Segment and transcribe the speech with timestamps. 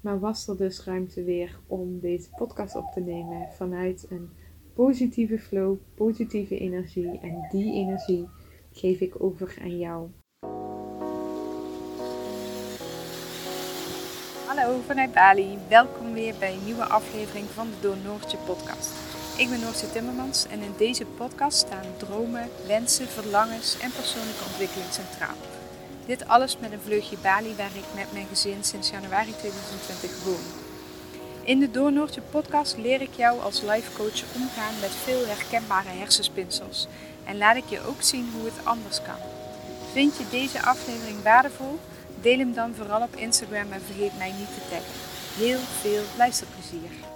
[0.00, 4.30] Maar was er dus ruimte weer om deze podcast op te nemen vanuit een
[4.74, 7.18] positieve flow, positieve energie.
[7.18, 8.28] En die energie
[8.72, 10.08] geef ik over aan jou.
[14.46, 15.58] Hallo vanuit Bali.
[15.68, 18.92] Welkom weer bij een nieuwe aflevering van de Door Noortje podcast.
[19.38, 24.90] Ik ben Noortje Timmermans en in deze podcast staan dromen, wensen, verlangens en persoonlijke ontwikkeling
[24.90, 25.57] centraal.
[26.08, 30.44] Dit alles met een vleugje Bali waar ik met mijn gezin sinds januari 2020 woon.
[31.42, 35.88] In de Door Noortje podcast leer ik jou als life coach omgaan met veel herkenbare
[35.88, 36.86] hersenspinsels
[37.24, 39.20] en laat ik je ook zien hoe het anders kan.
[39.92, 41.78] Vind je deze aflevering waardevol?
[42.20, 44.98] Deel hem dan vooral op Instagram en vergeet mij niet te taggen.
[45.36, 47.07] Heel veel luisterplezier.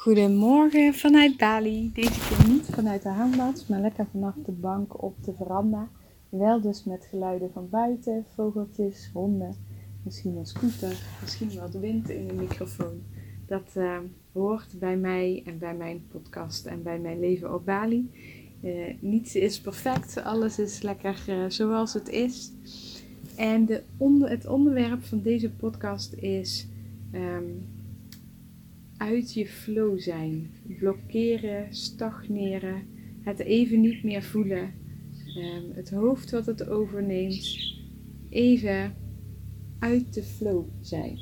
[0.00, 1.90] Goedemorgen vanuit Bali.
[1.92, 5.88] Deze keer niet vanuit de hangmat, maar lekker vanaf de bank op de veranda.
[6.28, 9.54] Wel dus met geluiden van buiten, vogeltjes, honden,
[10.02, 13.02] misschien een scooter, misschien wat wind in de microfoon.
[13.46, 13.96] Dat uh,
[14.32, 18.10] hoort bij mij en bij mijn podcast en bij mijn leven op Bali.
[18.62, 22.52] Uh, niets is perfect, alles is lekker uh, zoals het is.
[23.36, 23.82] En de
[24.20, 26.66] het onderwerp van deze podcast is
[27.12, 27.66] um,
[29.00, 30.50] uit je flow zijn.
[30.78, 32.82] Blokkeren, stagneren,
[33.22, 34.72] het even niet meer voelen.
[35.36, 37.58] Um, het hoofd wat het overneemt.
[38.28, 38.94] Even
[39.78, 41.18] uit de flow zijn.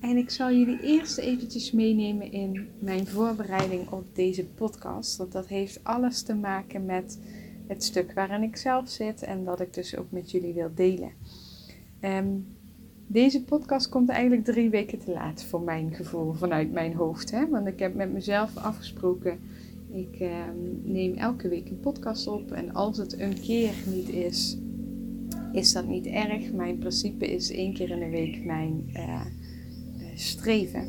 [0.00, 5.16] En ik zal jullie eerst eventjes meenemen in mijn voorbereiding op deze podcast.
[5.16, 7.18] Want dat heeft alles te maken met
[7.66, 11.12] het stuk waarin ik zelf zit en dat ik dus ook met jullie wil delen.
[12.00, 12.46] Um,
[13.12, 17.30] deze podcast komt eigenlijk drie weken te laat voor mijn gevoel, vanuit mijn hoofd.
[17.30, 17.48] Hè?
[17.48, 19.38] Want ik heb met mezelf afgesproken,
[19.92, 20.28] ik uh,
[20.82, 22.52] neem elke week een podcast op.
[22.52, 24.58] En als het een keer niet is,
[25.52, 26.52] is dat niet erg.
[26.52, 29.20] Mijn principe is één keer in de week mijn uh,
[30.14, 30.88] streven.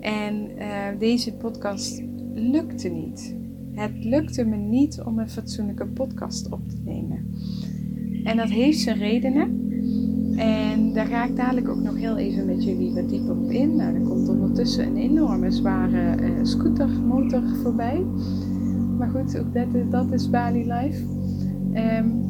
[0.00, 2.02] En uh, deze podcast
[2.34, 3.36] lukte niet.
[3.72, 7.34] Het lukte me niet om een fatsoenlijke podcast op te nemen.
[8.24, 9.57] En dat heeft zijn redenen.
[10.38, 13.76] En daar ga ik dadelijk ook nog heel even met jullie wat dieper op in.
[13.76, 18.06] Nou, er komt ondertussen een enorme zware uh, scootermotor voorbij.
[18.98, 21.02] Maar goed, ook dat, is Bali Life.
[21.74, 22.26] Um,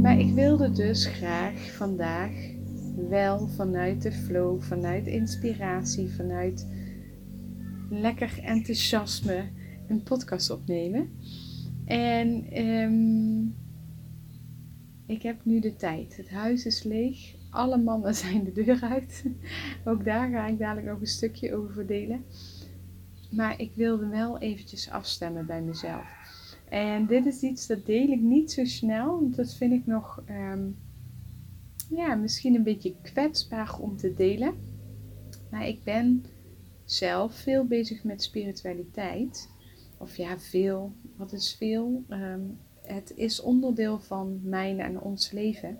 [0.00, 2.30] maar ik wilde dus graag vandaag
[3.08, 6.66] wel vanuit de flow, vanuit inspiratie, vanuit
[7.90, 9.42] lekker enthousiasme
[9.88, 11.08] een podcast opnemen.
[11.84, 13.54] En um,
[15.08, 16.16] ik heb nu de tijd.
[16.16, 17.34] Het huis is leeg.
[17.50, 19.24] Alle mannen zijn de deur uit.
[19.84, 22.24] Ook daar ga ik dadelijk nog een stukje over delen.
[23.30, 26.06] Maar ik wilde wel eventjes afstemmen bij mezelf.
[26.68, 29.20] En dit is iets dat deel ik niet zo snel.
[29.20, 30.76] Want dat vind ik nog um,
[31.90, 34.54] ja, misschien een beetje kwetsbaar om te delen.
[35.50, 36.24] Maar ik ben
[36.84, 39.50] zelf veel bezig met spiritualiteit.
[39.98, 40.92] Of ja, veel.
[41.16, 42.04] Wat is veel?
[42.08, 45.78] Um, het is onderdeel van mijn en ons leven.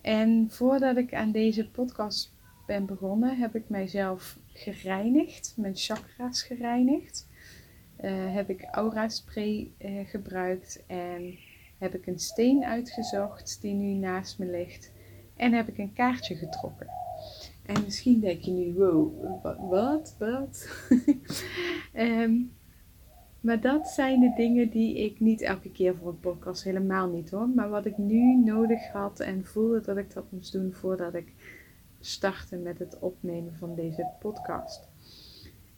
[0.00, 2.32] En voordat ik aan deze podcast
[2.66, 7.28] ben begonnen, heb ik mijzelf gereinigd, mijn chakra's gereinigd.
[8.04, 11.38] Uh, heb ik aura spray uh, gebruikt en
[11.78, 14.92] heb ik een steen uitgezocht die nu naast me ligt.
[15.36, 16.86] En heb ik een kaartje getrokken.
[17.66, 20.68] En misschien denk je nu, wow, wat, wat?
[21.94, 22.52] um,
[23.40, 27.30] Maar dat zijn de dingen die ik niet elke keer voor een podcast, helemaal niet
[27.30, 27.48] hoor.
[27.48, 31.32] Maar wat ik nu nodig had en voelde dat ik dat moest doen voordat ik
[32.00, 34.88] startte met het opnemen van deze podcast.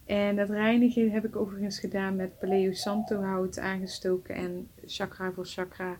[0.05, 5.45] En dat reinigen heb ik overigens gedaan met Paleo Santo hout aangestoken en chakra voor
[5.45, 5.97] chakra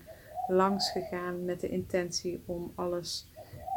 [0.47, 3.27] langs gegaan met de intentie om alles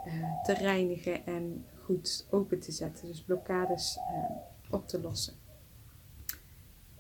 [0.07, 3.07] uh, te reinigen en goed open te zetten.
[3.07, 4.37] Dus blokkades uh,
[4.71, 5.46] op te lossen.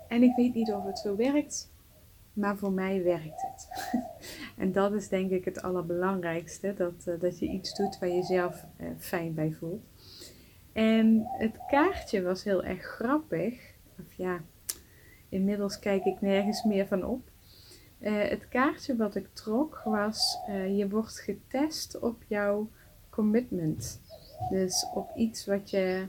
[0.09, 1.71] En ik weet niet of het zo werkt,
[2.33, 3.69] maar voor mij werkt het.
[4.62, 8.22] en dat is denk ik het allerbelangrijkste, dat, uh, dat je iets doet waar je
[8.22, 9.84] zelf uh, fijn bij voelt.
[10.72, 13.75] En het kaartje was heel erg grappig.
[13.98, 14.41] Of ja,
[15.28, 17.31] inmiddels kijk ik nergens meer van op.
[18.01, 20.39] Uh, het kaartje wat ik trok was:
[20.77, 22.69] je wordt getest op jouw
[23.10, 24.01] commitment.
[24.51, 26.07] Dus op iets wat je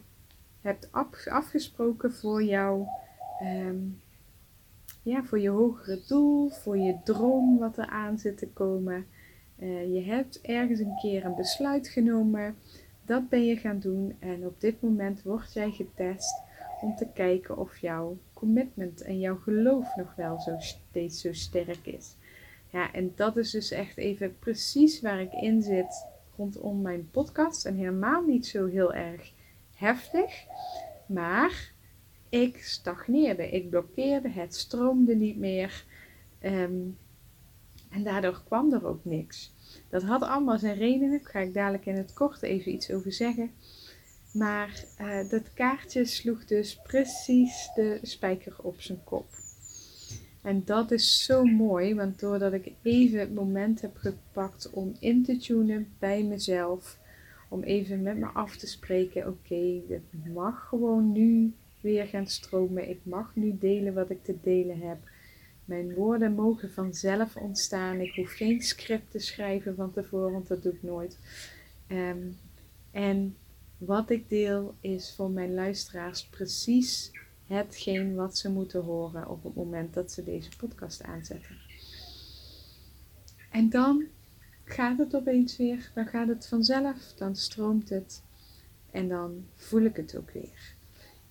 [0.62, 0.90] hebt
[1.26, 2.88] afgesproken voor jouw
[3.42, 4.02] um,
[5.02, 9.06] ja, voor je hogere doel, voor je droom wat er aan zit te komen.
[9.60, 12.56] Uh, je hebt ergens een keer een besluit genomen.
[13.06, 16.42] Dat ben je gaan doen en op dit moment word jij getest
[16.82, 21.86] om te kijken of jouw commitment en jouw geloof nog wel zo steeds zo sterk
[21.86, 22.16] is.
[22.70, 26.06] Ja, en dat is dus echt even precies waar ik in zit
[26.36, 27.66] rondom mijn podcast.
[27.66, 29.32] En helemaal niet zo heel erg
[29.76, 30.46] heftig.
[31.06, 31.72] Maar
[32.30, 35.86] ik stagneerde, ik blokkeerde, het stroomde niet meer.
[36.40, 36.82] Ehm,
[37.90, 39.54] en daardoor kwam er ook niks.
[39.90, 41.10] Dat had allemaal zijn redenen.
[41.10, 43.52] Daar ga ik dadelijk in het kort even iets over zeggen.
[44.34, 49.28] Maar uh, dat kaartje sloeg dus precies de spijker op zijn kop.
[50.42, 55.24] En dat is zo mooi, want doordat ik even het moment heb gepakt om in
[55.24, 57.00] te tunen bij mezelf,
[57.50, 61.54] om even met me af te spreken: oké, het mag gewoon nu
[61.88, 62.90] weer gaan stromen.
[62.90, 64.98] Ik mag nu delen wat ik te delen heb.
[65.66, 68.00] Mijn woorden mogen vanzelf ontstaan.
[68.00, 71.20] Ik hoef geen script te schrijven van tevoren, want dat doe ik nooit.
[71.88, 72.28] Ehm,
[72.92, 73.36] en
[73.78, 77.12] wat ik deel is voor mijn luisteraars precies
[77.46, 81.56] hetgeen wat ze moeten horen op het moment dat ze deze podcast aanzetten.
[83.52, 84.06] En dan
[84.64, 88.24] gaat het opeens weer, dan gaat het vanzelf, dan stroomt het
[88.92, 90.77] en dan voel ik het ook weer.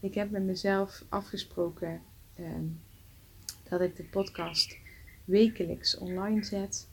[0.07, 2.01] Ik heb met mezelf afgesproken
[2.35, 2.65] ehm,
[3.69, 4.77] dat ik de podcast
[5.25, 6.89] wekelijks online zet.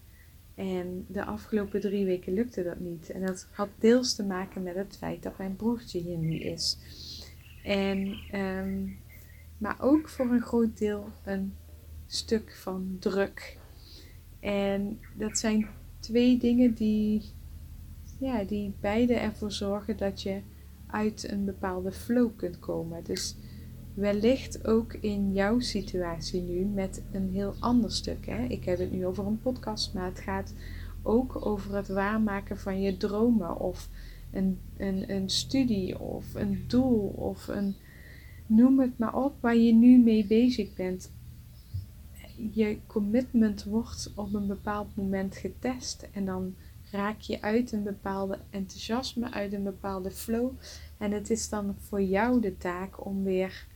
[0.55, 3.09] En de afgelopen drie weken lukte dat niet.
[3.09, 6.77] En dat had deels te maken met het feit dat mijn broertje hier nu is.
[7.63, 8.87] En, ehm,
[9.57, 11.53] maar ook voor een groot deel een
[12.07, 13.57] stuk van druk.
[14.39, 15.67] En dat zijn
[15.99, 17.31] twee dingen die,
[18.19, 20.41] ja, die beide ervoor zorgen dat je
[20.93, 23.03] uit een bepaalde flow kunt komen.
[23.03, 23.35] Dus
[23.93, 28.25] wellicht ook in jouw situatie nu met een heel ander stuk.
[28.25, 28.43] Hè?
[28.43, 30.53] Ik heb het nu over een podcast, maar het gaat
[31.01, 33.89] ook over het waarmaken van je dromen of
[34.31, 37.75] een, een, een studie of een doel of een
[38.45, 41.11] noem het maar op waar je nu mee bezig bent.
[42.51, 46.55] Je commitment wordt op een bepaald moment getest en dan
[46.93, 50.51] raak je uit een bepaalde enthousiasme, uit een bepaalde flow.
[50.97, 53.67] En het is dan voor jou de taak om weer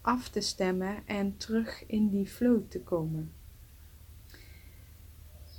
[0.00, 3.32] af te stemmen en terug in die flow te komen.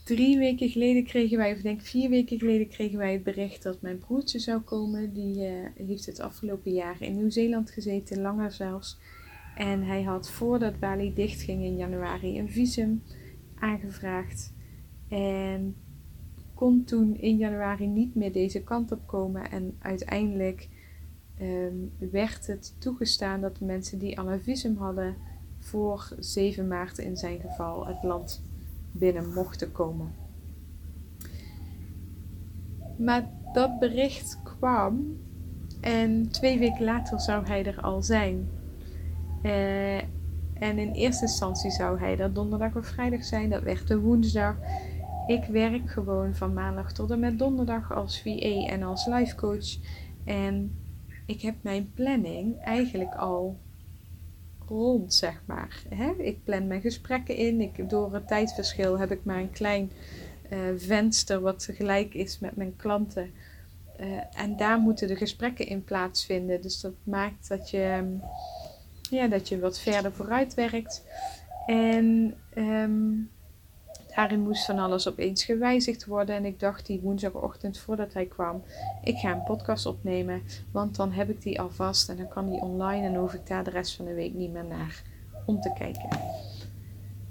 [0.03, 3.81] Drie weken geleden kregen wij, of denk vier weken geleden, kregen wij het bericht dat
[3.81, 5.13] mijn broertje zou komen.
[5.13, 8.97] Die uh, heeft het afgelopen jaar in Nieuw-Zeeland gezeten, langer zelfs.
[9.55, 13.03] En hij had voordat Bali dichtging in januari een visum
[13.59, 14.53] aangevraagd.
[15.09, 15.75] En
[16.57, 19.51] kon toen in januari niet meer deze kant op komen.
[19.51, 20.69] En uiteindelijk
[21.41, 25.15] um, werd het toegestaan dat de mensen die al een visum hadden
[25.59, 28.41] voor 7 maart in zijn geval het land
[28.91, 30.13] binnen mochten komen.
[32.97, 35.17] Maar dat bericht kwam
[35.81, 38.49] en twee weken later zou hij er al zijn.
[39.43, 39.97] Uh,
[40.53, 43.49] en in eerste instantie zou hij er donderdag of vrijdag zijn.
[43.49, 44.55] Dat werd de woensdag.
[45.27, 49.77] Ik werk gewoon van maandag tot en met donderdag als VA en als life coach.
[50.25, 50.75] En
[51.25, 53.57] ik heb mijn planning eigenlijk al
[54.67, 55.83] rond, zeg maar.
[55.89, 56.11] Hè?
[56.11, 57.61] Ik plan mijn gesprekken in.
[57.61, 59.91] Ik, door het tijdverschil heb ik maar een klein
[60.49, 63.31] uh, venster wat tegelijk is met mijn klanten.
[63.99, 66.61] Uh, en daar moeten de gesprekken in plaatsvinden.
[66.61, 68.17] Dus dat maakt dat je,
[69.09, 71.03] ja, dat je wat verder vooruit werkt.
[71.65, 73.29] En um,
[74.17, 76.35] Daarin moest van alles opeens gewijzigd worden.
[76.35, 78.61] En ik dacht die woensdagochtend voordat hij kwam,
[79.03, 80.41] ik ga een podcast opnemen.
[80.71, 83.63] Want dan heb ik die alvast en dan kan die online en hoef ik daar
[83.63, 85.03] de rest van de week niet meer naar
[85.45, 86.09] om te kijken.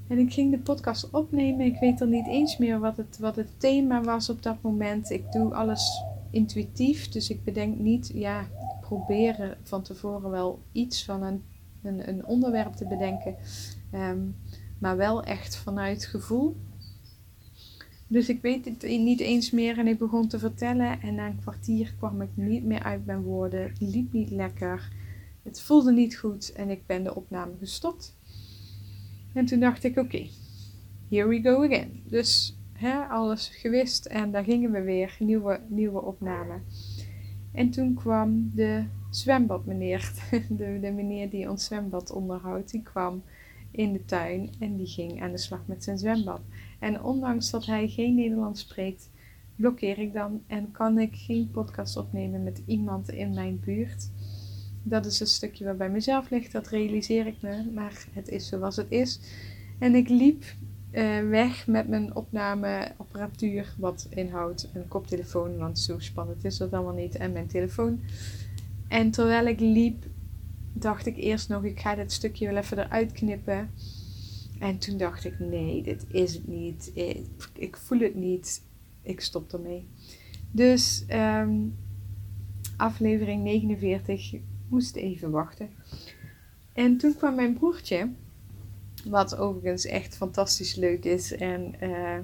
[0.08, 1.66] En ik ging de podcast opnemen.
[1.66, 5.10] Ik weet dan niet eens meer wat het, wat het thema was op dat moment.
[5.10, 7.08] Ik doe alles intuïtief.
[7.08, 8.46] Dus ik bedenk niet, ja,
[8.80, 11.44] proberen van tevoren wel iets van een,
[11.82, 13.36] een, een onderwerp te bedenken.
[13.90, 14.20] Ehm,
[14.78, 16.56] maar wel echt vanuit gevoel.
[18.08, 21.40] Dus ik weet het niet eens meer en ik begon te vertellen en na een
[21.40, 23.62] kwartier kwam ik niet meer uit mijn woorden.
[23.62, 24.92] Het liep niet lekker.
[25.42, 28.16] Het voelde niet goed en ik ben de opname gestopt.
[29.32, 30.26] En toen dacht ik, oké,
[31.08, 32.02] here we go again.
[32.04, 36.60] Dus hè, alles gewist en daar gingen we weer, nieuwe, nieuwe opname.
[37.52, 43.22] En toen kwam de zwembadmeneer, de, de meneer die ons zwembad onderhoudt, die kwam
[43.70, 46.40] in de tuin en die ging aan de slag met zijn zwembad.
[46.78, 49.10] En ondanks dat hij geen Nederlands spreekt,
[49.56, 54.10] blokkeer ik dan en kan ik geen podcast opnemen met iemand in mijn buurt.
[54.82, 58.48] Dat is een stukje wat bij mezelf ligt, dat realiseer ik me, maar het is
[58.48, 59.20] zoals het is.
[59.78, 60.44] En ik liep
[60.92, 66.94] uh, weg met mijn opnameapparatuur, wat inhoudt een koptelefoon, want zo spannend is dat allemaal
[66.94, 68.00] niet, en mijn telefoon.
[68.88, 70.04] En terwijl ik liep,
[70.72, 73.70] dacht ik eerst nog, ik ga dit stukje wel even eruit knippen.
[74.58, 76.90] En toen dacht ik, nee, dit is het niet.
[76.94, 78.62] Ik, ik voel het niet.
[79.02, 79.88] Ik stop ermee.
[80.50, 81.54] Dus ehm,
[82.76, 84.34] aflevering 49
[84.68, 85.68] moest even wachten.
[86.72, 88.12] En toen kwam mijn broertje,
[89.04, 92.18] wat overigens echt fantastisch leuk is en uh,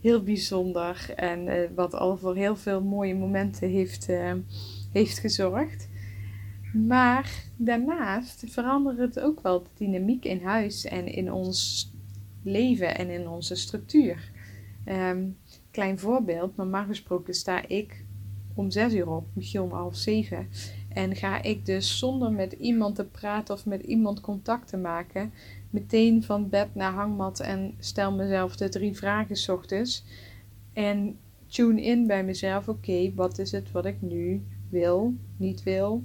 [0.00, 4.34] heel bijzonder en uh, wat al voor heel veel mooie momenten heeft, uh,
[4.92, 5.88] heeft gezorgd.
[6.72, 11.90] Maar daarnaast verandert het ook wel de dynamiek in huis en in ons
[12.42, 14.30] leven en in onze structuur.
[14.86, 15.36] Um,
[15.70, 18.04] klein voorbeeld, normaal gesproken sta ik
[18.54, 20.48] om zes uur op, misschien om half zeven.
[20.88, 25.32] En ga ik dus zonder met iemand te praten of met iemand contact te maken,
[25.70, 30.04] meteen van bed naar hangmat en stel mezelf de drie vragen s ochtends.
[30.72, 36.02] En tune in bij mezelf, oké, wat is het wat ik nu wil, niet wil?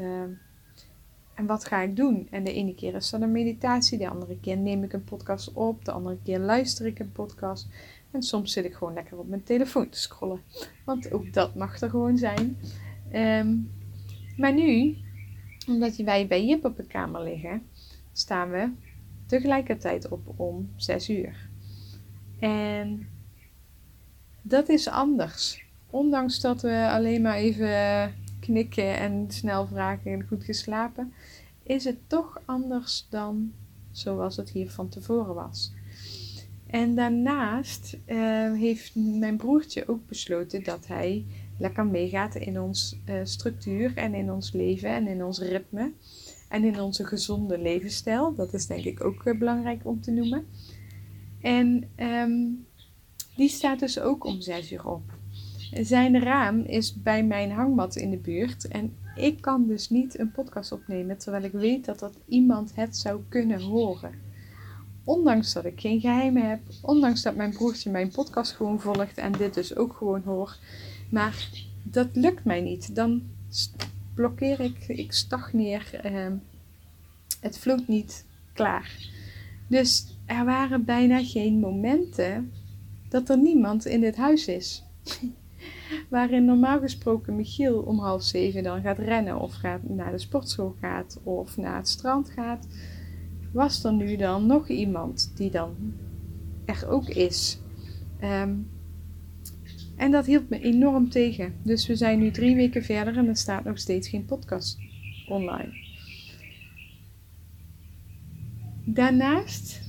[0.00, 0.22] Uh,
[1.34, 2.28] en wat ga ik doen?
[2.30, 5.52] En de ene keer is dat een meditatie, de andere keer neem ik een podcast
[5.52, 7.68] op, de andere keer luister ik een podcast.
[8.10, 10.40] En soms zit ik gewoon lekker op mijn telefoon te scrollen.
[10.84, 12.56] Want ook dat mag er gewoon zijn.
[13.14, 13.70] Um,
[14.36, 14.96] maar nu,
[15.68, 17.62] omdat wij bij Jip op de kamer liggen,
[18.12, 18.70] staan we
[19.26, 21.48] tegelijkertijd op om 6 uur.
[22.38, 23.08] En
[24.42, 25.64] dat is anders.
[25.90, 28.14] Ondanks dat we alleen maar even
[28.76, 31.12] en snel vragen en goed geslapen,
[31.62, 33.52] is het toch anders dan
[33.90, 35.72] zoals het hier van tevoren was.
[36.66, 41.24] En daarnaast uh, heeft mijn broertje ook besloten dat hij
[41.58, 45.92] lekker meegaat in onze uh, structuur en in ons leven en in ons ritme
[46.48, 48.34] en in onze gezonde levensstijl.
[48.34, 50.46] Dat is denk ik ook uh, belangrijk om te noemen.
[51.40, 52.66] En um,
[53.36, 55.02] die staat dus ook om 6 uur op.
[55.80, 60.30] Zijn raam is bij mijn hangmat in de buurt en ik kan dus niet een
[60.30, 64.14] podcast opnemen terwijl ik weet dat dat iemand het zou kunnen horen.
[65.04, 69.32] Ondanks dat ik geen geheimen heb, ondanks dat mijn broertje mijn podcast gewoon volgt en
[69.32, 70.56] dit dus ook gewoon hoor,
[71.10, 71.48] maar
[71.82, 72.94] dat lukt mij niet.
[72.94, 73.22] Dan
[74.14, 76.26] blokkeer ik, ik stagneer, uh,
[77.40, 79.08] het vloeit niet klaar.
[79.66, 82.52] Dus er waren bijna geen momenten
[83.08, 84.82] dat er niemand in dit huis is.
[86.08, 90.76] Waarin normaal gesproken Michiel om half zeven dan gaat rennen of gaat naar de sportschool
[90.80, 92.66] gaat of naar het strand gaat,
[93.52, 95.76] was er nu dan nog iemand die dan
[96.64, 97.58] er ook is.
[98.22, 98.70] Um,
[99.96, 101.54] en dat hield me enorm tegen.
[101.62, 104.78] Dus we zijn nu drie weken verder en er staat nog steeds geen podcast
[105.28, 105.72] online.
[108.84, 109.80] Daarnaast,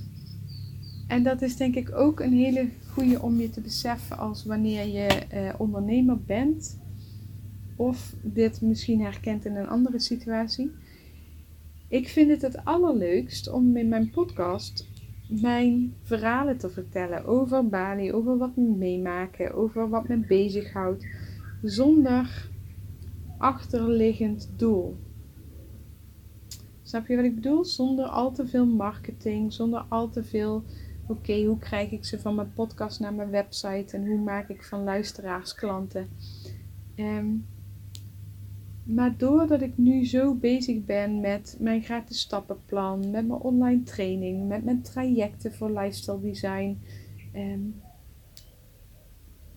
[1.08, 4.88] en dat is denk ik ook een hele goede om je te beseffen als wanneer
[4.88, 6.80] je eh, ondernemer bent,
[7.76, 10.72] of dit misschien herkent in een andere situatie.
[11.88, 14.88] Ik vind het het allerleukst om in mijn podcast
[15.28, 21.06] mijn verhalen te vertellen over Bali, over wat we meemaken, over wat me bezighoudt,
[21.62, 22.50] zonder
[23.38, 24.96] achterliggend doel.
[26.84, 27.66] Snap je wat ik bedoel?
[27.66, 30.64] Zonder al te veel marketing, zonder al te veel.
[31.08, 34.64] Oké, hoe krijg ik ze van mijn podcast naar mijn website en hoe maak ik
[34.64, 36.10] van luisteraars klanten?
[36.96, 37.46] Um,
[38.84, 44.48] maar doordat ik nu zo bezig ben met mijn gratis stappenplan, met mijn online training,
[44.48, 46.80] met mijn trajecten voor lifestyle design,
[47.32, 47.62] ehm,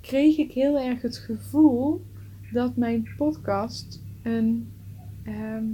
[0.00, 2.04] kreeg ik heel erg het gevoel
[2.52, 4.72] dat mijn podcast een
[5.22, 5.64] ehm,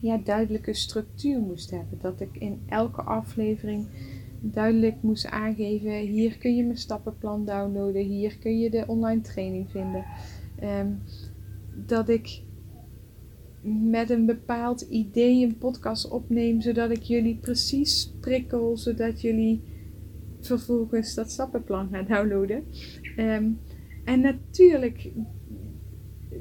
[0.00, 1.98] ja, duidelijke structuur moest hebben.
[2.00, 3.86] Dat ik in elke aflevering
[4.52, 9.70] duidelijk moest aangeven: hier kun je mijn stappenplan downloaden, hier kun je de online training
[9.70, 10.04] vinden.
[10.62, 11.02] Um,
[11.86, 12.42] dat ik
[13.62, 19.62] met een bepaald idee een podcast opneem, zodat ik jullie precies prikkel, zodat jullie
[20.40, 22.64] vervolgens dat stappenplan gaan downloaden.
[23.16, 23.58] Um,
[24.04, 25.10] en natuurlijk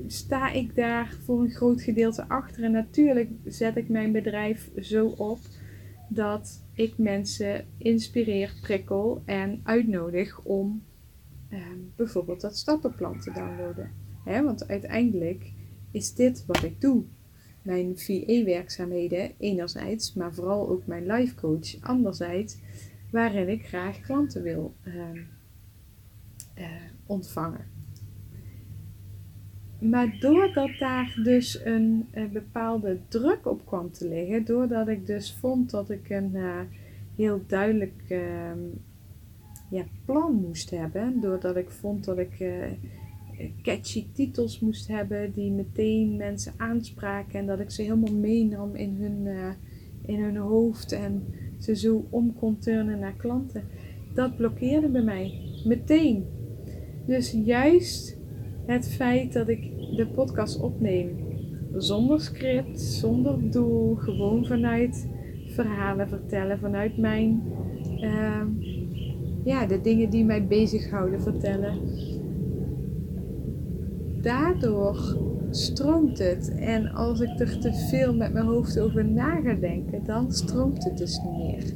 [0.08, 2.64] sta ik daar voor een groot gedeelte achter.
[2.64, 5.40] En natuurlijk zet ik mijn bedrijf zo op
[6.10, 10.84] dat ik mensen inspireer, prikkel en uitnodig om
[11.52, 15.52] um, bijvoorbeeld dat stappenplan te downloaden want uiteindelijk
[15.92, 17.04] is dit wat ik doe.
[17.62, 22.58] Mijn VA-werkzaamheden enerzijds, maar vooral ook mijn life coach anderzijds,
[23.12, 24.94] waarin ik graag klanten wil uh,
[26.58, 26.66] uh,
[27.06, 27.75] ontvangen.
[29.90, 35.34] Maar doordat daar dus een, een, bepaalde druk op kwam te liggen, doordat ik dus
[35.34, 36.60] vond dat ik een uh,
[37.16, 38.60] heel duidelijk ehm,
[39.70, 45.52] ja, plan moest hebben, doordat ik vond dat ik eh, catchy titels moest hebben die
[45.52, 49.28] meteen mensen aanspraken en dat ik ze helemaal meenam in hun,
[50.06, 51.24] in hun hoofd en
[51.60, 53.64] ze zo om kon turnen naar klanten.
[54.14, 55.34] Dat blokkeerde bij mij
[55.66, 56.26] meteen.
[57.06, 58.15] Dus juist
[58.66, 59.62] het feit dat ik
[59.96, 61.26] de podcast opneem
[61.78, 65.10] zonder script, zonder doel, gewoon vanuit
[65.48, 67.44] verhalen vertellen, vanuit mijn,
[68.02, 68.42] uh,
[69.44, 71.78] ja, de dingen die mij bezighouden vertellen.
[74.22, 75.18] Daardoor
[75.50, 76.56] stroomt het.
[76.56, 80.84] En als ik er te veel met mijn hoofd over na ga denken, dan stroomt
[80.84, 81.74] het dus niet meer.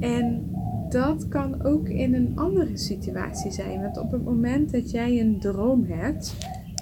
[0.00, 0.51] En
[0.92, 3.80] dat kan ook in een andere situatie zijn.
[3.80, 6.36] Want op het moment dat jij een droom hebt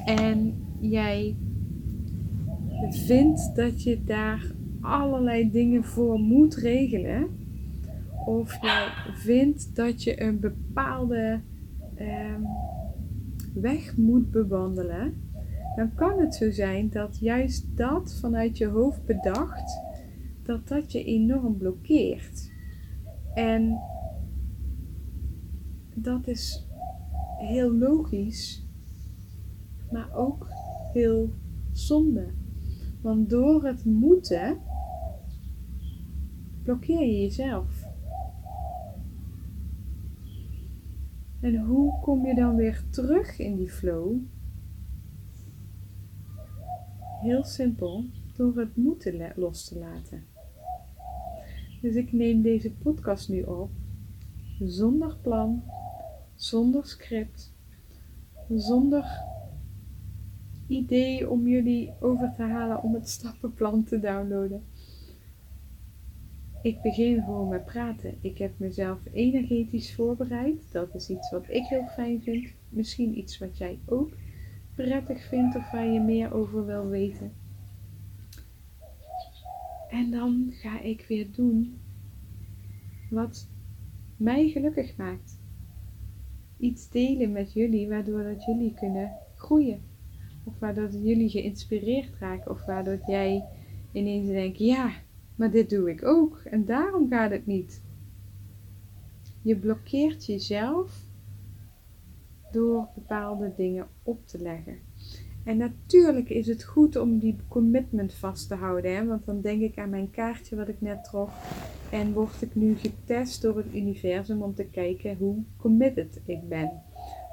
[0.04, 1.36] en jij
[2.90, 7.26] vindt dat je daar allerlei dingen voor moet regelen,
[8.26, 11.40] of jij vindt dat je een bepaalde
[11.94, 12.42] ehm,
[13.54, 15.14] weg moet bewandelen,
[15.76, 19.80] dan kan het zo zijn dat juist dat vanuit je hoofd bedacht,
[20.42, 22.52] dat dat je enorm blokkeert.
[23.34, 23.78] En
[25.94, 26.66] dat is
[27.38, 28.66] heel logisch,
[29.90, 30.48] maar ook
[30.92, 31.30] heel
[31.72, 32.26] zonde.
[33.00, 34.58] Want door het moeten
[36.62, 37.88] blokkeer je jezelf.
[41.40, 44.16] En hoe kom je dan weer terug in die flow?
[47.20, 48.04] Heel simpel,
[48.36, 50.24] door het moeten los te laten.
[51.80, 53.70] Dus ik neem deze podcast nu op
[54.64, 55.62] zonder plan,
[56.34, 57.54] zonder script,
[58.48, 59.04] zonder
[60.66, 64.64] idee om jullie over te halen om het stappenplan te downloaden.
[66.62, 68.14] Ik begin gewoon met praten.
[68.20, 70.72] Ik heb mezelf energetisch voorbereid.
[70.72, 72.52] Dat is iets wat ik heel fijn vind.
[72.68, 74.10] Misschien iets wat jij ook
[74.74, 77.32] prettig vindt of waar je meer over wil weten.
[79.90, 81.78] En dan ga ik weer doen
[83.10, 83.48] wat
[84.20, 85.38] mij gelukkig maakt.
[86.58, 89.82] Iets delen met jullie waardoor dat jullie kunnen groeien.
[90.44, 92.50] Of waardoor jullie geïnspireerd raken.
[92.50, 93.44] Of waardoor jij
[93.92, 94.92] ineens denkt, ja,
[95.34, 97.82] maar dit doe ik ook en daarom gaat het niet.
[99.42, 101.04] Je blokkeert jezelf
[102.52, 104.89] door bepaalde dingen op te leggen.
[105.50, 109.04] En natuurlijk is het goed om die commitment vast te houden, hè?
[109.04, 111.28] want dan denk ik aan mijn kaartje wat ik net trok.
[111.90, 116.82] En word ik nu getest door het universum om te kijken hoe committed ik ben.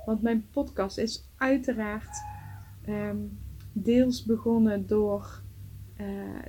[0.05, 2.23] Want mijn podcast is uiteraard
[2.85, 3.17] ehm,
[3.73, 5.41] deels begonnen door
[6.01, 6.07] uh,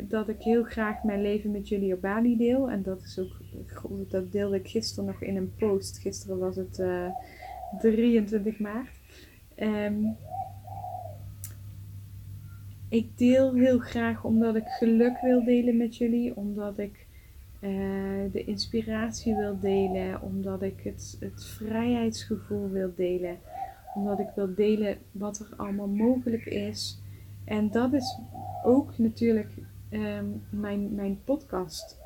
[0.08, 2.70] dat ik heel graag mijn leven met jullie op Bali deel.
[2.70, 3.40] En dat is ook,
[4.10, 5.98] dat deelde ik gisteren nog in een post.
[5.98, 7.12] Gisteren was het uh, eh,
[7.80, 9.00] 23 maart.
[9.56, 10.16] Um,
[12.88, 17.06] ik deel heel graag omdat ik geluk wil delen met jullie, omdat ik
[17.60, 17.70] uh,
[18.32, 23.38] de inspiratie wil delen, omdat ik het, het vrijheidsgevoel wil delen,
[23.94, 27.02] omdat ik wil delen wat er allemaal mogelijk is.
[27.44, 28.18] En dat is
[28.64, 29.50] ook natuurlijk
[29.88, 31.98] ehm, mijn, mijn podcast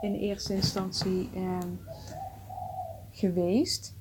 [0.00, 1.68] in eerste instantie ehm,
[3.10, 3.95] geweest.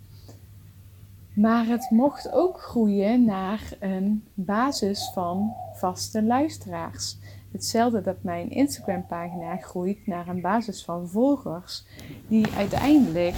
[1.35, 7.17] Maar het mocht ook groeien naar een basis van vaste luisteraars.
[7.51, 11.85] Hetzelfde dat mijn Instagram pagina groeit naar een basis van volgers
[12.27, 13.35] die uiteindelijk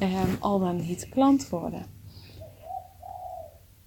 [0.00, 1.92] um, al dan niet klant worden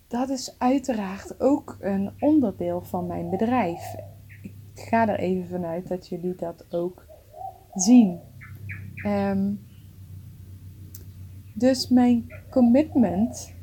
[0.07, 3.95] dat is uiteraard ook een onderdeel van mijn bedrijf.
[4.41, 7.05] Ik ga er even vanuit dat jullie dat ook
[7.73, 8.19] zien.
[8.95, 9.53] Ehm,
[11.57, 13.53] dus mijn commitment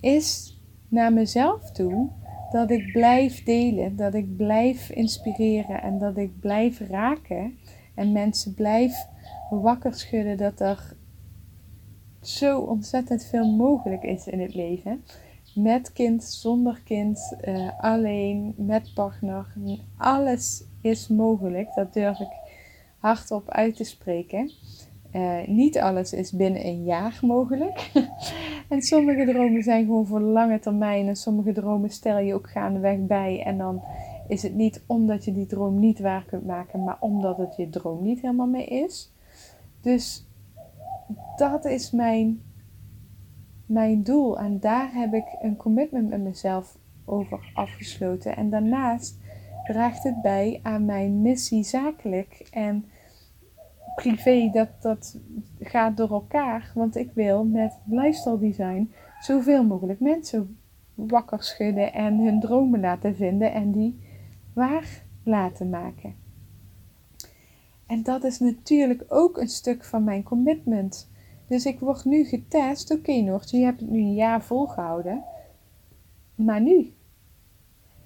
[0.00, 2.08] is naar mezelf toe
[2.50, 7.58] dat ik blijf delen, dat ik blijf inspireren en dat ik blijf raken
[7.94, 9.06] en mensen blijf
[9.50, 10.96] wakker schudden dat er
[12.20, 15.04] zo ontzettend veel mogelijk is in het leven.
[15.54, 19.46] Met kind, zonder kind, uh, alleen, met partner.
[19.96, 21.74] Alles is mogelijk.
[21.74, 22.32] Dat durf ik
[22.98, 24.50] hardop uit te spreken.
[25.12, 27.90] Uh, niet alles is binnen een jaar mogelijk.
[28.68, 31.08] en sommige dromen zijn gewoon voor lange termijn.
[31.08, 33.42] En sommige dromen stel je ook gaandeweg bij.
[33.44, 33.82] En dan
[34.28, 37.68] is het niet omdat je die droom niet waar kunt maken, maar omdat het je
[37.68, 39.12] droom niet helemaal mee is.
[39.80, 40.26] Dus
[41.36, 42.42] dat is mijn,
[43.66, 44.38] mijn doel.
[44.38, 48.36] En daar heb ik een commitment met mezelf over afgesloten.
[48.36, 49.18] En daarnaast
[49.64, 52.84] draagt het bij aan mijn missie zakelijk en
[53.94, 54.50] privé.
[54.52, 55.18] Dat, dat
[55.60, 56.72] gaat door elkaar.
[56.74, 60.56] Want ik wil met lifestyle design zoveel mogelijk mensen
[60.94, 64.00] wakker schudden en hun dromen laten vinden en die
[64.52, 66.14] waar laten maken.
[67.86, 71.10] En dat is natuurlijk ook een stuk van mijn commitment.
[71.46, 72.90] Dus ik word nu getest.
[72.90, 75.24] Oké, okay, Noortje, je hebt het nu een jaar volgehouden.
[76.34, 76.92] Maar nu?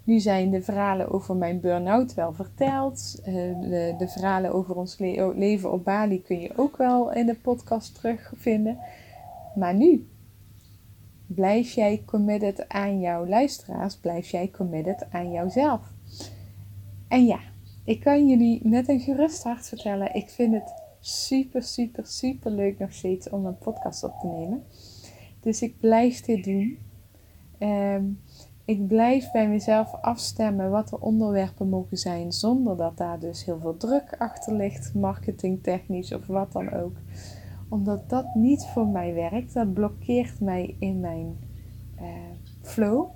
[0.07, 3.15] Nu zijn de verhalen over mijn burn-out wel verteld.
[3.19, 7.27] Uh, de, de, verhalen over ons le leven op Bali kun je ook wel in
[7.27, 8.79] de podcast terugvinden.
[9.55, 10.09] Maar nu?
[11.27, 13.97] Blijf jij committed aan jouw luisteraars?
[13.97, 15.81] Blijf jij committed aan jouzelf?
[17.09, 17.41] En ja,
[17.85, 20.15] ik kan jullie met een gerust hart vertellen.
[20.15, 24.65] Ik vind het super, super, super leuk nog steeds om een podcast op te nemen.
[25.41, 26.79] Dus ik blijf dit doen.
[27.59, 28.21] Um,
[28.67, 33.59] ik blijf bij mezelf afstemmen wat de onderwerpen mogen zijn, zonder dat daar dus heel
[33.61, 36.97] veel druk achter ligt, marketingtechnisch of wat dan ook.
[37.69, 41.37] Omdat dat niet voor mij werkt, dat blokkeert mij in mijn
[42.01, 42.07] uh,
[42.63, 43.07] flow.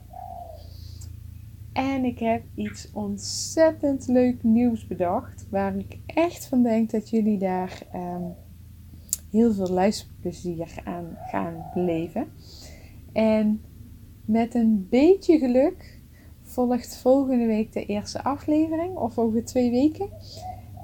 [1.73, 7.39] En ik heb iets ontzettend leuk nieuws bedacht, waar ik echt van denk dat jullie
[7.39, 8.35] daar um,
[9.31, 12.27] heel veel luisterplezier aan gaan beleven.
[13.13, 13.61] En
[14.31, 15.99] met een beetje geluk
[16.43, 20.09] volgt volgende week de eerste aflevering, of over twee weken.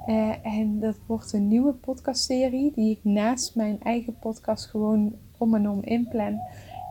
[0.09, 5.55] Uh, en dat wordt een nieuwe podcastserie die ik naast mijn eigen podcast gewoon om
[5.55, 6.41] en om inplan.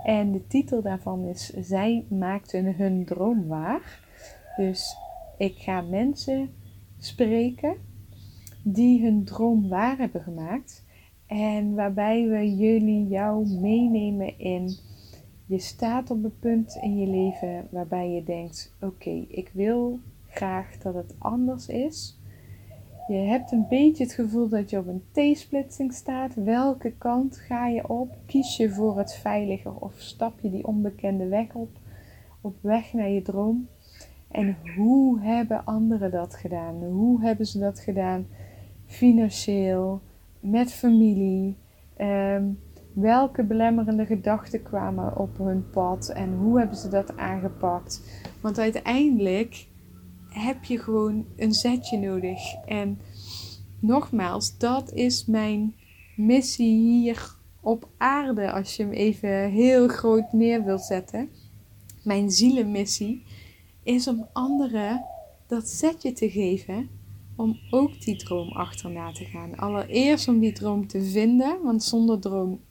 [0.04, 4.00] En de titel daarvan is Zij maakten hun droom waar.
[4.58, 4.96] Dus
[5.38, 6.50] ik ga mensen
[6.98, 7.76] spreken
[8.64, 10.86] die hun droom waar hebben gemaakt.
[11.28, 14.78] En waarbij we jullie jou meenemen in
[15.46, 20.78] je staat op een punt in je leven waarbij je denkt: oké, ik wil graag
[20.78, 22.18] dat het anders is.
[23.08, 26.36] Je hebt een beetje het gevoel dat je op een T-splitsing staat.
[26.36, 28.18] Welke kant ga je op?
[28.26, 31.70] Kies je voor het veilige of stap je die onbekende weg op?
[32.42, 33.68] Op weg naar je droom?
[34.28, 36.84] En hoe hebben anderen dat gedaan?
[36.84, 38.28] Hoe hebben ze dat gedaan?
[38.86, 40.02] Financieel,
[40.40, 41.56] met familie.
[42.02, 42.60] Um,
[42.96, 48.02] welke belemmerende gedachten kwamen op hun pad en hoe hebben ze dat aangepakt?
[48.42, 49.68] Want uiteindelijk
[50.30, 52.54] heb je gewoon een zetje nodig.
[52.66, 53.00] En
[53.80, 55.76] nogmaals, dat is mijn
[56.16, 61.30] missie hier op aarde, als je hem even heel groot neer wilt zetten.
[62.04, 63.24] Mijn zielenmissie
[63.84, 65.06] is om anderen
[65.48, 66.90] dat zetje te geven
[67.36, 69.56] om ook die droom achterna te gaan.
[69.56, 72.62] Allereerst om die droom te vinden, want zonder droom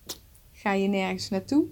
[0.53, 1.67] ga je nergens naartoe.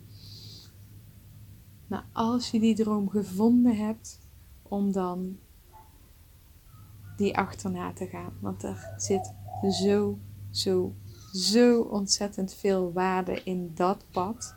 [1.86, 4.20] Maar als je die droom gevonden hebt,
[4.62, 5.38] om dan
[7.16, 8.32] die achterna te gaan.
[8.40, 9.32] Want er zit
[9.70, 10.18] zo,
[10.50, 10.94] zo,
[11.32, 14.54] zo ontzettend veel waarde in dat pad.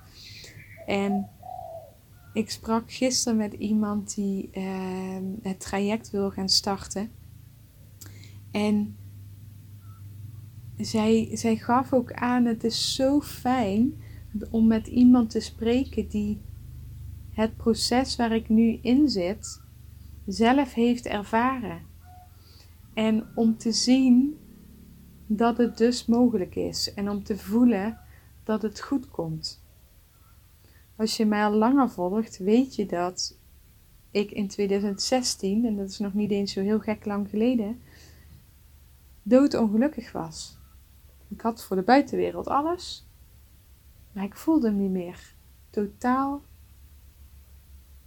[0.85, 1.29] En
[2.33, 7.11] ik sprak gisteren met iemand die uh, het traject wil gaan starten.
[8.55, 8.97] En
[10.77, 13.93] zij, zij gaf ook aan: het is zo fijn
[14.49, 16.41] om met iemand te spreken die
[17.31, 19.61] het proces waar ik nu in zit
[20.25, 21.81] zelf heeft ervaren.
[22.93, 24.37] En om te zien
[25.27, 27.99] dat het dus mogelijk is en om te voelen
[28.43, 29.63] dat het goed komt.
[30.95, 33.39] Als je mij al langer volgt, weet je dat
[34.11, 37.79] ik in 2016, en dat is nog niet eens zo heel gek lang geleden,
[39.27, 40.57] doodongelukkig was.
[41.27, 43.05] Ik had voor de buitenwereld alles,
[44.11, 45.33] maar ik voelde hem niet meer.
[45.69, 46.41] Totaal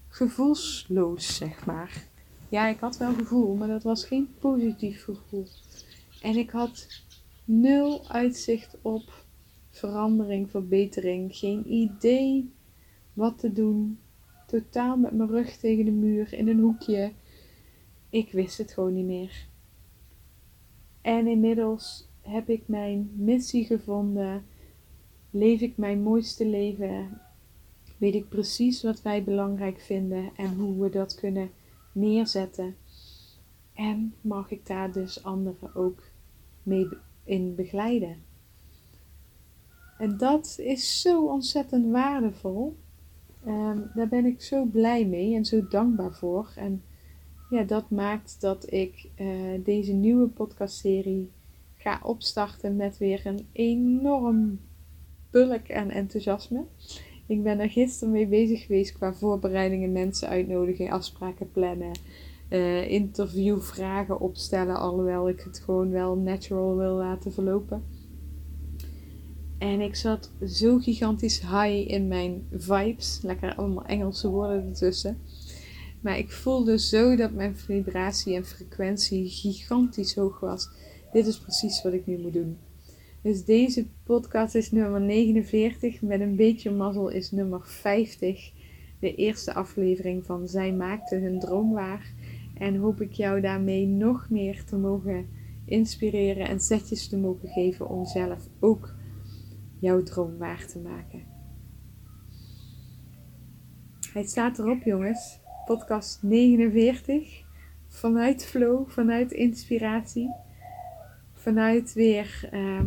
[0.08, 2.06] gevoelsloos, zeg maar.
[2.48, 5.46] Ja, ik had wel gevoel, maar dat was geen positief gevoel.
[6.22, 7.02] En ik had
[7.44, 9.24] nul uitzicht op
[9.70, 11.36] verandering, verbetering.
[11.36, 12.52] Geen idee
[13.12, 13.98] wat te doen.
[14.46, 17.12] Totaal met mijn rug tegen de muur in een hoekje.
[18.10, 19.46] Ik wist het gewoon niet meer.
[21.08, 24.44] En inmiddels heb ik mijn missie gevonden.
[25.30, 27.20] Leef ik mijn mooiste leven.
[27.98, 31.50] Weet ik precies wat wij belangrijk vinden en hoe we dat kunnen
[31.92, 32.76] neerzetten.
[33.74, 36.02] En mag ik daar dus anderen ook
[36.62, 36.88] mee
[37.24, 38.16] in begeleiden.
[39.98, 42.76] En dat is zo ontzettend waardevol.
[43.46, 46.52] Um, daar ben ik zo blij mee en zo dankbaar voor.
[46.56, 46.82] En
[47.50, 51.30] ja, dat maakt dat ik uh, deze nieuwe podcastserie
[51.76, 54.60] ga opstarten met weer een enorm
[55.30, 56.64] bulk en enthousiasme.
[57.26, 61.92] Ik ben er gisteren mee bezig geweest qua voorbereidingen, mensen uitnodigen, afspraken plannen,
[62.50, 67.82] uh, interviewvragen opstellen, alhoewel ik het gewoon wel natural wil laten verlopen.
[69.58, 75.18] En ik zat zo gigantisch high in mijn vibes, lekker allemaal Engelse woorden ertussen.
[76.00, 80.68] Maar ik voelde zo dat mijn vibratie en frequentie gigantisch hoog was.
[81.12, 82.58] Dit is precies wat ik nu moet doen.
[83.22, 86.02] Dus deze podcast is nummer 49.
[86.02, 88.52] Met een beetje mazzel is nummer 50.
[89.00, 92.12] De eerste aflevering van Zij maakte hun droom waar.
[92.54, 95.28] En hoop ik jou daarmee nog meer te mogen
[95.64, 98.94] inspireren en zetjes te mogen geven om zelf ook
[99.78, 101.22] jouw droom waar te maken.
[104.12, 105.40] Hij staat erop, jongens.
[105.68, 107.44] Podcast 49.
[107.86, 110.34] Vanuit flow, vanuit inspiratie.
[111.32, 112.86] Vanuit weer ehm,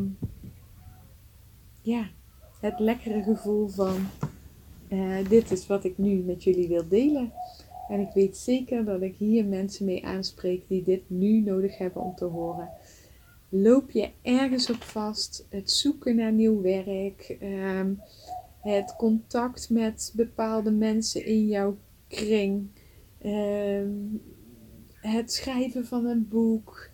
[1.81, 2.09] ja,
[2.59, 3.95] het lekkere gevoel van
[4.89, 7.31] uh, dit is wat ik nu met jullie wil delen.
[7.89, 12.01] En ik weet zeker dat ik hier mensen mee aanspreek die dit nu nodig hebben
[12.01, 12.69] om te horen.
[13.49, 15.45] Loop je ergens op vast?
[15.49, 18.01] Het zoeken naar nieuw werk, um,
[18.61, 21.77] het contact met bepaalde mensen in jouw
[22.11, 22.67] kring,
[23.17, 23.91] ehm,
[24.91, 26.89] het schrijven van een boek,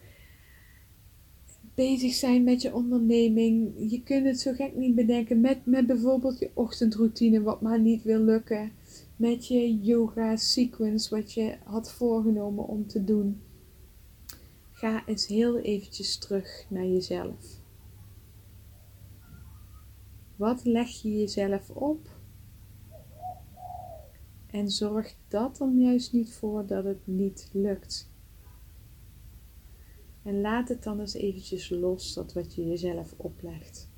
[1.77, 3.73] bezig zijn met je onderneming.
[3.91, 8.03] Je kunt het zo gek niet bedenken met, met bijvoorbeeld je ochtendroutine, wat maar niet
[8.03, 8.71] wil lukken.
[9.15, 13.41] Met je yoga sequence, wat je had voorgenomen om te doen.
[14.71, 17.59] Ga eens heel eventjes terug naar jezelf.
[20.35, 22.16] Wat leg je jezelf op?
[24.57, 28.11] En zorg dat dan juist niet voor dat het niet lukt.
[30.23, 33.89] En laat het dan eens eventjes los, dat wat je jezelf oplegt.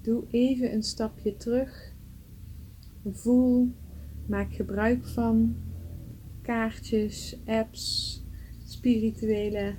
[0.00, 1.94] Doe even een stapje terug.
[3.10, 3.68] Voel,
[4.26, 5.56] maak gebruik van
[6.42, 8.22] kaartjes, apps,
[8.64, 9.74] spirituele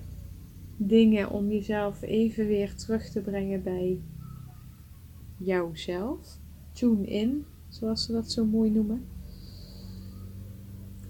[0.77, 4.01] dingen om jezelf even weer terug te brengen bij
[5.37, 6.39] jouzelf.
[6.71, 9.05] Tune in, zoals ze dat zo mooi noemen.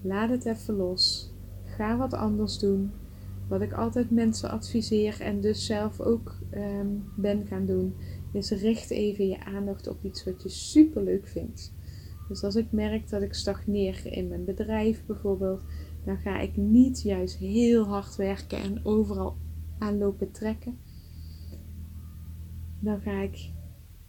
[0.02, 1.32] Laat het even los.
[1.64, 2.90] Ga wat anders doen.
[3.48, 7.94] Wat ik altijd mensen adviseer en dus zelf ook ehm, ben gaan doen,
[8.32, 11.72] is richt even je aandacht op iets wat je super leuk vindt.
[12.28, 15.62] Dus als ik merk dat ik stagneer in mijn bedrijf bijvoorbeeld,
[16.04, 19.36] dan ga ik niet juist heel hard werken en overal
[19.78, 20.78] aanlopen trekken.
[22.80, 23.52] Dan ga ik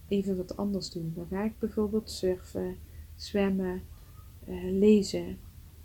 [0.08, 1.12] even wat anders doen.
[1.14, 2.76] Dan ga ik bijvoorbeeld surfen,
[3.14, 3.82] zwemmen,
[4.48, 5.38] uh, lezen.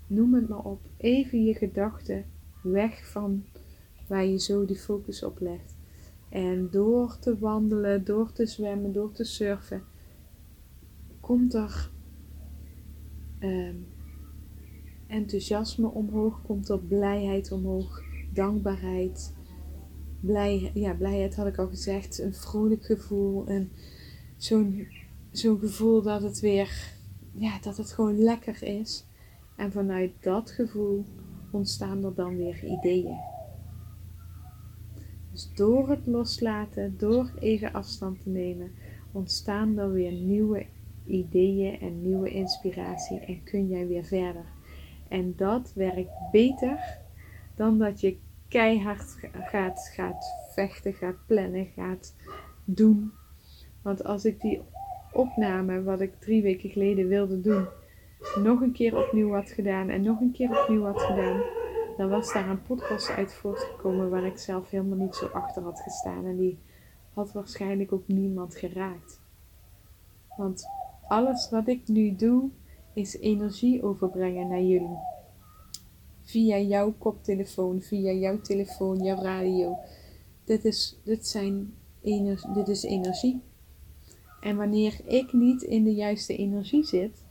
[0.08, 0.82] Noem het maar op.
[0.98, 2.26] Even je gedachten
[2.64, 3.44] weg van
[4.08, 5.76] waar je zo die focus op legt.
[6.30, 9.84] En door te wandelen, door te zwemmen, door te surfen,
[11.20, 11.92] komt er
[13.40, 13.88] um,
[15.08, 18.04] enthousiasme omhoog, komt er blijheid omhoog,
[18.34, 19.34] dankbaarheid.
[20.20, 23.72] Blij, ja, blijheid had ik al gezegd, een vrolijk gevoel, en
[24.44, 24.88] zo'n
[25.32, 26.94] zo'n gevoel dat het weer,
[27.32, 29.06] ja, dat het gewoon lekker is.
[29.56, 31.06] En vanuit dat gevoel
[31.52, 33.20] ontstaan er dan weer ideeën.
[35.32, 38.72] Dus door het loslaten, door even afstand te nemen,
[39.12, 40.66] ontstaan er weer nieuwe
[41.06, 44.46] ideeën en nieuwe inspiratie en kun jij weer verder.
[45.08, 46.98] En dat werkt beter
[47.56, 52.16] dan dat je keihard gaat, gaat vechten, gaat plannen, gaat
[52.66, 53.12] doen.
[53.82, 54.62] Want als ik die
[55.13, 57.65] opname, wat ik drie weken geleden wilde doen,
[58.44, 61.41] nog een keer opnieuw had gedaan en nog een keer opnieuw had gedaan,
[61.98, 65.80] dan was daar een podcast uit voortgekomen waar ik zelf helemaal niet zo achter had
[65.80, 66.26] gestaan.
[66.26, 66.60] En die
[67.13, 69.22] had waarschijnlijk ook niemand geraakt.
[70.38, 70.67] Want
[71.08, 72.50] alles wat ik nu doe,
[72.94, 74.98] is energie overbrengen naar jullie.
[76.22, 79.78] Via jouw koptelefoon, via jouw telefoon, jouw radio.
[80.44, 81.74] Dit is, dit zijn
[82.54, 83.41] dit is energie.
[84.42, 87.24] En wanneer ik niet in de juiste energie zit,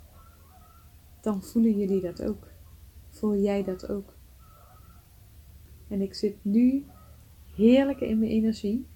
[1.20, 2.46] dan voelen jullie dat ook.
[3.10, 4.14] Voel jij dat ook?
[5.88, 6.84] En ik zit nu
[7.54, 8.86] heerlijk in mijn energie.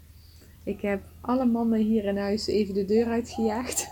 [0.64, 3.88] Ik heb alle mannen hier in huis even de deur uitgejaagd.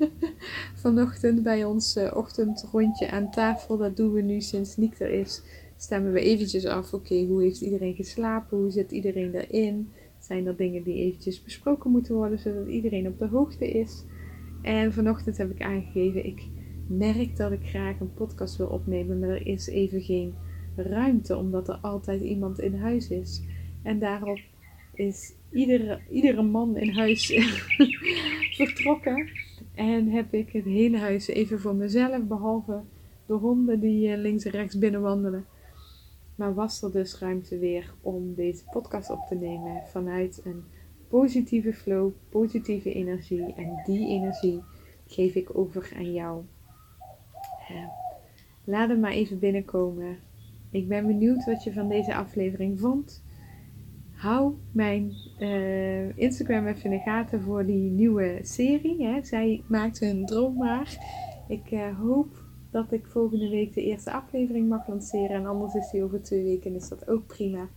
[0.82, 3.76] Vanochtend bij ons uh, ochtendrondje aan tafel.
[3.76, 5.42] Dat doen we nu sinds Niek er is.
[5.76, 6.94] Stemmen we eventjes af.
[6.94, 8.58] Oké, hoe heeft iedereen geslapen?
[8.58, 9.92] Hoe zit iedereen erin?
[10.20, 14.04] Zijn er dingen die eventjes besproken moeten worden, zodat iedereen op de hoogte is?
[14.62, 16.42] En vanochtend heb ik aangegeven, ik
[16.86, 20.34] merk dat ik graag een podcast wil opnemen, maar er is even geen
[20.76, 23.42] ruimte, omdat er altijd iemand in huis is.
[23.82, 24.40] En daarop
[24.94, 27.26] is iedere, iedere man in huis
[28.56, 29.28] vertrokken.
[29.74, 32.80] En heb ik het hele huis even voor mezelf, behalve
[33.26, 35.44] de honden die eh, links en rechts binnen wandelen.
[36.40, 40.64] Maar was er dus ruimte weer om deze podcast op te nemen vanuit een
[41.08, 43.54] positieve flow, positieve energie.
[43.54, 44.62] En die energie
[45.06, 46.42] geef ik over aan jou.
[48.64, 50.18] laat hem maar even binnenkomen.
[50.70, 53.22] Ik ben benieuwd wat je van deze aflevering vond.
[54.10, 59.06] Hou mijn uh, Instagram even in de gaten voor die nieuwe serie.
[59.06, 59.24] Hè.
[59.24, 60.96] Zij maakt hun droom maar.
[61.48, 62.39] Ik uh, hoop
[62.70, 65.36] dat ik volgende week de eerste aflevering mag lanceren.
[65.36, 67.68] En anders is die over twee weken en is dat ook prima.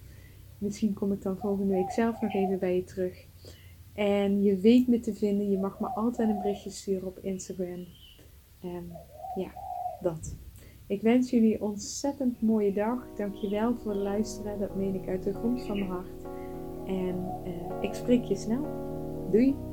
[0.58, 3.28] Misschien kom ik dan volgende week zelf nog even bij je terug.
[3.94, 5.50] En je weet me te vinden.
[5.50, 7.86] Je mag me altijd een berichtje sturen op Instagram.
[8.62, 8.92] En
[9.36, 9.52] ja,
[10.02, 10.36] dat.
[10.88, 13.08] Ik wens jullie een ontzettend mooie dag.
[13.16, 14.60] Dankjewel voor het luisteren.
[14.60, 16.24] Dat meen ik uit de grond van mijn hart.
[16.86, 18.66] En uh, ik spreek je snel.
[19.32, 19.73] Doei!